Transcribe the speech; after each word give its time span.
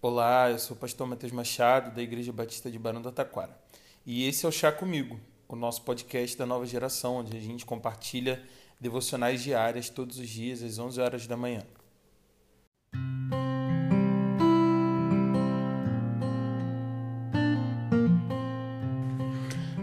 Olá, 0.00 0.48
eu 0.48 0.60
sou 0.60 0.76
o 0.76 0.78
pastor 0.78 1.08
Matheus 1.08 1.32
Machado, 1.32 1.92
da 1.92 2.00
Igreja 2.00 2.32
Batista 2.32 2.70
de 2.70 2.78
Barão 2.78 3.02
do 3.02 3.10
Taquara. 3.10 3.58
E 4.06 4.28
esse 4.28 4.46
é 4.46 4.48
o 4.48 4.52
Chá 4.52 4.70
Comigo, 4.70 5.18
o 5.48 5.56
nosso 5.56 5.82
podcast 5.82 6.38
da 6.38 6.46
nova 6.46 6.64
geração, 6.64 7.16
onde 7.16 7.36
a 7.36 7.40
gente 7.40 7.66
compartilha 7.66 8.40
devocionais 8.80 9.42
diárias 9.42 9.88
todos 9.88 10.20
os 10.20 10.28
dias 10.28 10.62
às 10.62 10.78
11 10.78 11.00
horas 11.00 11.26
da 11.26 11.36
manhã. 11.36 11.64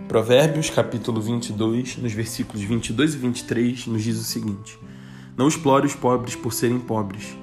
Provérbios, 0.08 0.70
capítulo 0.70 1.20
22, 1.20 1.98
nos 1.98 2.14
versículos 2.14 2.62
22 2.62 3.16
e 3.16 3.18
23, 3.18 3.88
nos 3.88 4.02
diz 4.02 4.18
o 4.18 4.24
seguinte: 4.24 4.80
Não 5.36 5.50
explore 5.50 5.86
os 5.86 5.94
pobres 5.94 6.38
por 6.38 6.54
serem 6.54 6.80
pobres 6.80 7.36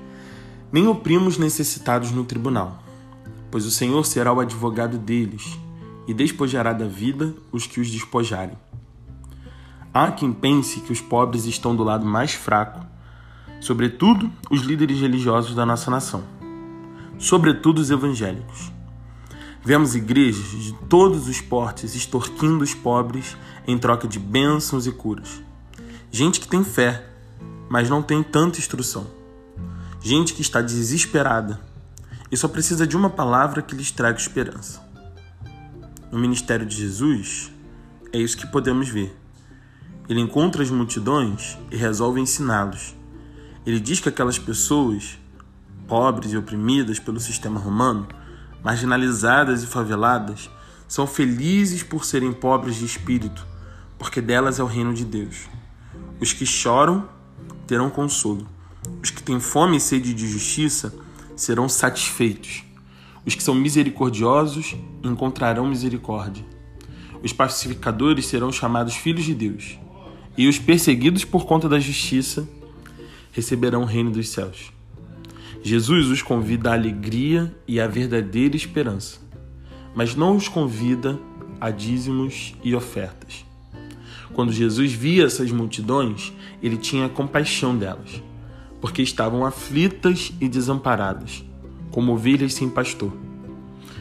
nem 0.72 0.88
oprima 0.88 1.26
os 1.26 1.36
necessitados 1.36 2.10
no 2.10 2.24
tribunal, 2.24 2.82
pois 3.50 3.66
o 3.66 3.70
Senhor 3.70 4.04
será 4.06 4.32
o 4.32 4.40
advogado 4.40 4.96
deles 4.96 5.58
e 6.08 6.14
despojará 6.14 6.72
da 6.72 6.86
vida 6.86 7.34
os 7.52 7.66
que 7.66 7.78
os 7.78 7.90
despojarem. 7.90 8.56
Há 9.92 10.10
quem 10.10 10.32
pense 10.32 10.80
que 10.80 10.90
os 10.90 11.02
pobres 11.02 11.44
estão 11.44 11.76
do 11.76 11.84
lado 11.84 12.06
mais 12.06 12.32
fraco, 12.32 12.80
sobretudo 13.60 14.32
os 14.50 14.62
líderes 14.62 14.98
religiosos 14.98 15.54
da 15.54 15.66
nossa 15.66 15.90
nação, 15.90 16.24
sobretudo 17.18 17.78
os 17.78 17.90
evangélicos. 17.90 18.72
Vemos 19.62 19.94
igrejas 19.94 20.48
de 20.48 20.72
todos 20.88 21.28
os 21.28 21.40
portes 21.40 21.94
extorquindo 21.94 22.64
os 22.64 22.74
pobres 22.74 23.36
em 23.66 23.76
troca 23.76 24.08
de 24.08 24.18
bênçãos 24.18 24.86
e 24.86 24.92
curas. 24.92 25.42
Gente 26.10 26.40
que 26.40 26.48
tem 26.48 26.64
fé, 26.64 27.06
mas 27.68 27.88
não 27.90 28.02
tem 28.02 28.22
tanta 28.22 28.58
instrução 28.58 29.21
gente 30.02 30.34
que 30.34 30.42
está 30.42 30.60
desesperada 30.60 31.60
e 32.30 32.36
só 32.36 32.48
precisa 32.48 32.86
de 32.86 32.96
uma 32.96 33.08
palavra 33.08 33.62
que 33.62 33.74
lhes 33.74 33.90
traga 33.90 34.18
esperança. 34.18 34.82
No 36.10 36.18
ministério 36.18 36.66
de 36.66 36.76
Jesus, 36.76 37.52
é 38.12 38.18
isso 38.18 38.36
que 38.36 38.46
podemos 38.46 38.88
ver. 38.88 39.16
Ele 40.08 40.20
encontra 40.20 40.62
as 40.62 40.70
multidões 40.70 41.56
e 41.70 41.76
resolve 41.76 42.20
ensiná-los. 42.20 42.96
Ele 43.64 43.78
diz 43.78 44.00
que 44.00 44.08
aquelas 44.08 44.38
pessoas, 44.38 45.18
pobres 45.86 46.32
e 46.32 46.36
oprimidas 46.36 46.98
pelo 46.98 47.20
sistema 47.20 47.60
romano, 47.60 48.08
marginalizadas 48.62 49.62
e 49.62 49.66
faveladas, 49.66 50.50
são 50.88 51.06
felizes 51.06 51.82
por 51.82 52.04
serem 52.04 52.32
pobres 52.32 52.76
de 52.76 52.84
espírito, 52.84 53.46
porque 53.98 54.20
delas 54.20 54.58
é 54.58 54.62
o 54.62 54.66
reino 54.66 54.92
de 54.92 55.04
Deus. 55.04 55.48
Os 56.20 56.32
que 56.32 56.44
choram 56.44 57.08
terão 57.66 57.88
consolo. 57.88 58.46
Os 59.02 59.10
que 59.10 59.22
têm 59.22 59.38
fome 59.38 59.76
e 59.76 59.80
sede 59.80 60.12
de 60.12 60.28
justiça 60.28 60.92
serão 61.36 61.68
satisfeitos. 61.68 62.64
Os 63.24 63.34
que 63.34 63.42
são 63.42 63.54
misericordiosos 63.54 64.76
encontrarão 65.02 65.66
misericórdia. 65.66 66.44
Os 67.22 67.32
pacificadores 67.32 68.26
serão 68.26 68.50
chamados 68.50 68.96
filhos 68.96 69.24
de 69.24 69.34
Deus. 69.34 69.78
E 70.36 70.48
os 70.48 70.58
perseguidos 70.58 71.24
por 71.24 71.46
conta 71.46 71.68
da 71.68 71.78
justiça 71.78 72.48
receberão 73.30 73.82
o 73.82 73.86
reino 73.86 74.10
dos 74.10 74.28
céus. 74.28 74.72
Jesus 75.62 76.08
os 76.08 76.22
convida 76.22 76.70
à 76.70 76.72
alegria 76.72 77.54
e 77.68 77.80
à 77.80 77.86
verdadeira 77.86 78.56
esperança, 78.56 79.20
mas 79.94 80.16
não 80.16 80.34
os 80.36 80.48
convida 80.48 81.18
a 81.60 81.70
dízimos 81.70 82.54
e 82.64 82.74
ofertas. 82.74 83.44
Quando 84.32 84.52
Jesus 84.52 84.92
via 84.92 85.26
essas 85.26 85.52
multidões, 85.52 86.32
ele 86.60 86.76
tinha 86.76 87.08
compaixão 87.08 87.76
delas 87.76 88.22
porque 88.82 89.00
estavam 89.00 89.46
aflitas 89.46 90.32
e 90.40 90.48
desamparadas, 90.48 91.44
como 91.92 92.12
ovelhas 92.12 92.52
sem 92.52 92.68
pastor. 92.68 93.12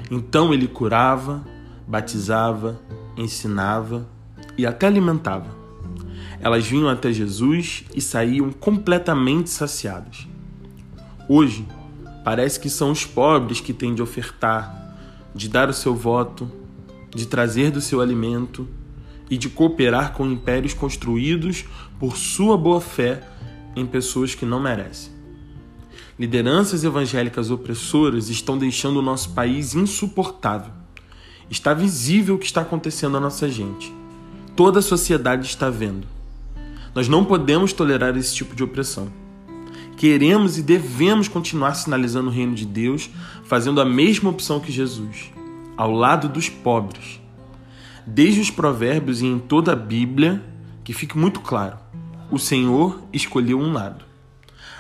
Então 0.10 0.52
ele 0.52 0.68
curava, 0.68 1.46
batizava, 1.88 2.82
ensinava 3.16 4.09
e 4.58 4.66
até 4.66 4.88
alimentava. 4.88 5.56
Elas 6.40 6.66
vinham 6.66 6.90
até 6.90 7.14
Jesus 7.14 7.86
e 7.94 8.02
saíam 8.02 8.52
completamente 8.52 9.52
saciadas. 9.52 10.28
Hoje, 11.30 11.63
parece 12.25 12.59
que 12.59 12.69
são 12.69 12.90
os 12.90 13.06
pobres 13.06 13.62
que 13.62 13.74
têm 13.74 13.94
de 13.94 14.02
ofertar, 14.02 14.98
de 15.36 15.48
dar 15.48 15.69
o 15.69 15.74
seu 15.74 15.96
voto, 15.96 16.52
de 17.13 17.28
trazer 17.28 17.69
do 17.69 17.80
seu 17.80 18.02
alimento 18.02 18.68
e 19.30 19.38
de 19.38 19.48
cooperar 19.48 20.13
com 20.13 20.25
impérios 20.25 20.74
construídos 20.74 21.66
por 22.00 22.18
sua 22.18 22.58
boa 22.58 22.81
fé 22.81 23.22
em 23.76 23.86
pessoas 23.86 24.36
que 24.36 24.46
não 24.46 24.59
merecem. 24.59 25.12
Lideranças 26.20 26.84
evangélicas 26.84 27.50
opressoras 27.50 28.30
estão 28.30 28.58
deixando 28.58 28.98
o 28.98 29.02
nosso 29.02 29.32
país 29.32 29.74
insuportável. 29.74 30.72
Está 31.50 31.74
visível 31.74 32.36
o 32.36 32.38
que 32.38 32.46
está 32.46 32.62
acontecendo 32.62 33.18
à 33.18 33.20
nossa 33.20 33.50
gente. 33.50 33.92
Toda 34.56 34.80
a 34.80 34.84
sociedade 34.84 35.48
está 35.48 35.70
vendo. 35.70 36.08
Nós 36.94 37.08
não 37.08 37.26
podemos 37.26 37.74
tolerar 37.74 38.16
esse 38.18 38.36
tipo 38.36 38.56
de 38.56 38.64
opressão. 38.64 39.12
Queremos 39.98 40.58
e 40.58 40.64
devemos 40.64 41.28
continuar 41.28 41.74
sinalizando 41.74 42.30
o 42.30 42.31
reino 42.31 42.56
de 42.56 42.66
Deus, 42.66 43.10
fazendo 43.46 43.80
a 43.80 43.86
mesma 43.86 44.30
opção 44.30 44.60
que 44.60 44.72
Jesus, 44.72 45.31
ao 45.78 45.92
lado 45.92 46.28
dos 46.28 46.50
pobres. 46.50 47.22
Desde 48.06 48.42
os 48.42 48.52
provérbios 48.52 49.22
e 49.22 49.26
em 49.26 49.40
toda 49.40 49.74
a 49.74 49.76
Bíblia, 49.76 50.44
que 50.84 50.94
fique 50.94 51.18
muito 51.18 51.40
claro, 51.40 51.78
o 52.31 52.40
Senhor 52.40 53.03
escolheu 53.12 53.59
um 53.59 53.74
lado. 53.74 54.06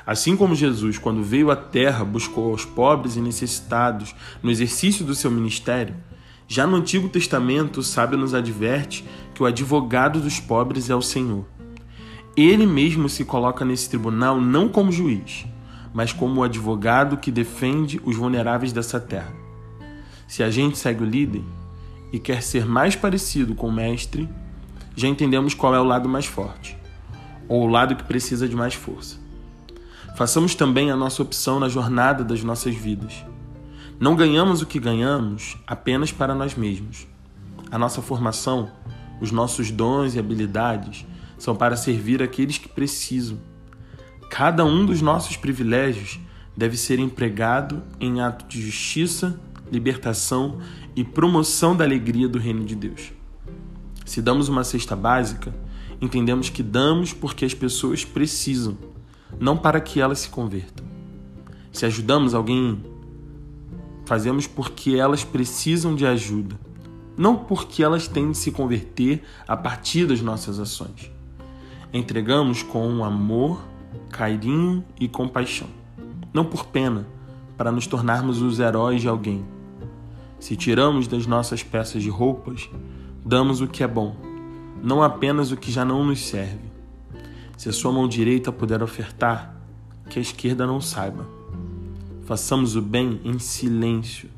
Assim 0.07 0.37
como 0.37 0.55
Jesus, 0.55 0.97
quando 0.97 1.21
veio 1.21 1.51
à 1.51 1.55
terra, 1.55 2.05
buscou 2.05 2.49
aos 2.49 2.63
pobres 2.63 3.17
e 3.17 3.21
necessitados 3.21 4.15
no 4.41 4.49
exercício 4.49 5.05
do 5.05 5.13
seu 5.13 5.29
ministério, 5.29 5.93
já 6.47 6.65
no 6.65 6.77
Antigo 6.77 7.09
Testamento 7.09 7.81
o 7.81 7.83
sábio 7.83 8.17
nos 8.17 8.33
adverte 8.33 9.05
que 9.35 9.43
o 9.43 9.45
advogado 9.45 10.21
dos 10.21 10.39
pobres 10.39 10.89
é 10.89 10.95
o 10.95 11.01
Senhor. 11.01 11.45
Ele 12.35 12.65
mesmo 12.65 13.09
se 13.09 13.25
coloca 13.25 13.65
nesse 13.65 13.89
tribunal 13.89 14.39
não 14.39 14.69
como 14.69 14.91
juiz, 14.91 15.45
mas 15.93 16.13
como 16.13 16.39
o 16.39 16.43
advogado 16.43 17.17
que 17.17 17.31
defende 17.31 18.01
os 18.05 18.15
vulneráveis 18.15 18.71
dessa 18.71 18.99
terra. 18.99 19.33
Se 20.25 20.41
a 20.41 20.49
gente 20.49 20.77
segue 20.77 21.03
o 21.03 21.07
líder 21.07 21.43
e 22.13 22.19
quer 22.19 22.41
ser 22.41 22.65
mais 22.65 22.95
parecido 22.95 23.53
com 23.55 23.67
o 23.67 23.73
mestre, 23.73 24.27
já 24.95 25.09
entendemos 25.09 25.53
qual 25.53 25.75
é 25.75 25.79
o 25.79 25.85
lado 25.85 26.07
mais 26.07 26.25
forte 26.25 26.80
ou 27.47 27.63
o 27.63 27.67
lado 27.67 27.95
que 27.95 28.03
precisa 28.03 28.47
de 28.47 28.55
mais 28.55 28.73
força. 28.73 29.17
Façamos 30.15 30.55
também 30.55 30.91
a 30.91 30.95
nossa 30.95 31.21
opção 31.21 31.59
na 31.59 31.69
jornada 31.69 32.23
das 32.23 32.43
nossas 32.43 32.75
vidas. 32.75 33.25
Não 33.99 34.15
ganhamos 34.15 34.61
o 34.61 34.65
que 34.65 34.79
ganhamos 34.79 35.57
apenas 35.65 36.11
para 36.11 36.35
nós 36.35 36.55
mesmos. 36.55 37.07
A 37.71 37.77
nossa 37.77 38.01
formação, 38.01 38.71
os 39.21 39.31
nossos 39.31 39.71
dons 39.71 40.15
e 40.15 40.19
habilidades 40.19 41.05
são 41.37 41.55
para 41.55 41.75
servir 41.75 42.21
aqueles 42.21 42.57
que 42.57 42.67
precisam. 42.67 43.39
Cada 44.29 44.65
um 44.65 44.85
dos 44.85 45.01
nossos 45.01 45.37
privilégios 45.37 46.19
deve 46.55 46.77
ser 46.77 46.99
empregado 46.99 47.81
em 47.99 48.21
ato 48.21 48.45
de 48.45 48.61
justiça, 48.61 49.39
libertação 49.71 50.59
e 50.95 51.03
promoção 51.03 51.75
da 51.75 51.83
alegria 51.83 52.27
do 52.27 52.37
reino 52.37 52.63
de 52.65 52.75
Deus. 52.75 53.11
Se 54.05 54.21
damos 54.21 54.49
uma 54.49 54.63
cesta 54.63 54.95
básica, 54.95 55.53
entendemos 56.01 56.49
que 56.49 56.63
damos 56.63 57.13
porque 57.13 57.45
as 57.45 57.53
pessoas 57.53 58.03
precisam, 58.03 58.75
não 59.39 59.55
para 59.55 59.79
que 59.79 60.01
elas 60.01 60.19
se 60.19 60.29
convertam. 60.29 60.83
Se 61.71 61.85
ajudamos 61.85 62.33
alguém, 62.33 62.83
fazemos 64.05 64.47
porque 64.47 64.95
elas 64.95 65.23
precisam 65.23 65.95
de 65.95 66.05
ajuda, 66.05 66.59
não 67.15 67.35
porque 67.35 67.83
elas 67.83 68.07
têm 68.07 68.31
de 68.31 68.37
se 68.37 68.51
converter 68.51 69.21
a 69.47 69.55
partir 69.55 70.07
das 70.07 70.21
nossas 70.21 70.59
ações. 70.59 71.11
Entregamos 71.93 72.63
com 72.63 73.05
amor, 73.05 73.61
carinho 74.09 74.83
e 74.99 75.07
compaixão, 75.07 75.67
não 76.33 76.43
por 76.43 76.65
pena, 76.65 77.07
para 77.55 77.71
nos 77.71 77.85
tornarmos 77.85 78.41
os 78.41 78.59
heróis 78.59 79.01
de 79.01 79.07
alguém. 79.07 79.45
Se 80.39 80.55
tiramos 80.55 81.07
das 81.07 81.27
nossas 81.27 81.61
peças 81.61 82.01
de 82.01 82.09
roupas, 82.09 82.67
damos 83.23 83.61
o 83.61 83.67
que 83.67 83.83
é 83.83 83.87
bom 83.87 84.30
não 84.81 85.03
apenas 85.03 85.51
o 85.51 85.57
que 85.57 85.71
já 85.71 85.85
não 85.85 86.03
nos 86.03 86.25
serve. 86.27 86.59
Se 87.55 87.69
a 87.69 87.73
sua 87.73 87.91
mão 87.91 88.07
direita 88.07 88.51
puder 88.51 88.81
ofertar, 88.81 89.55
que 90.09 90.17
a 90.17 90.21
esquerda 90.21 90.65
não 90.65 90.81
saiba. 90.81 91.27
Façamos 92.25 92.75
o 92.75 92.81
bem 92.81 93.21
em 93.23 93.37
silêncio, 93.37 94.29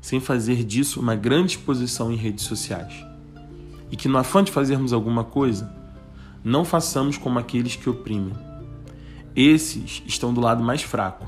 sem 0.00 0.20
fazer 0.20 0.62
disso 0.64 1.00
uma 1.00 1.16
grande 1.16 1.52
exposição 1.52 2.12
em 2.12 2.16
redes 2.16 2.44
sociais. 2.44 2.92
E 3.90 3.96
que 3.96 4.08
no 4.08 4.18
afã 4.18 4.44
de 4.44 4.52
fazermos 4.52 4.92
alguma 4.92 5.24
coisa, 5.24 5.72
não 6.44 6.64
façamos 6.64 7.16
como 7.16 7.38
aqueles 7.38 7.74
que 7.74 7.88
oprimem. 7.88 8.34
Esses 9.34 10.02
estão 10.06 10.34
do 10.34 10.40
lado 10.40 10.62
mais 10.62 10.82
fraco. 10.82 11.26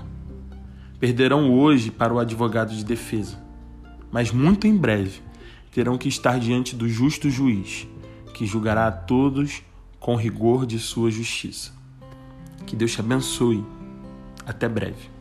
Perderão 0.98 1.50
hoje 1.52 1.90
para 1.90 2.12
o 2.12 2.18
advogado 2.18 2.74
de 2.74 2.84
defesa, 2.84 3.42
mas 4.12 4.30
muito 4.30 4.66
em 4.66 4.76
breve 4.76 5.22
terão 5.72 5.96
que 5.96 6.08
estar 6.08 6.38
diante 6.38 6.76
do 6.76 6.88
justo 6.88 7.30
juiz 7.30 7.86
que 8.30 8.46
julgará 8.46 8.86
a 8.86 8.92
todos 8.92 9.62
com 9.98 10.16
rigor 10.16 10.64
de 10.64 10.78
sua 10.78 11.10
justiça. 11.10 11.72
Que 12.66 12.74
Deus 12.74 12.92
te 12.92 13.00
abençoe. 13.00 13.64
Até 14.46 14.68
breve. 14.68 15.19